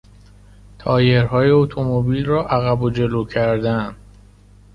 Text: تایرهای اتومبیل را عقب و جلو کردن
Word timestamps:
تایرهای 0.79 1.49
اتومبیل 1.49 2.25
را 2.25 2.47
عقب 2.47 2.81
و 2.81 2.89
جلو 2.89 3.25
کردن 3.25 3.95